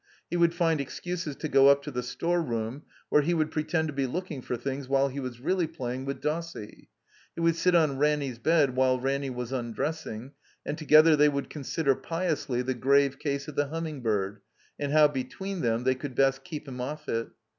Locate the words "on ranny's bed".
7.75-8.75